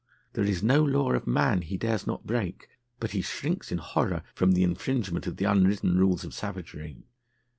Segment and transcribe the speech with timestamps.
[0.33, 2.67] There is no law of man he dares not break
[2.99, 7.03] but he shrinks in horror from the infringement of the unwritten rules of savagery.